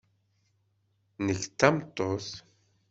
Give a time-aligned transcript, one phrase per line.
[1.25, 2.29] Nekk d tameṭṭut.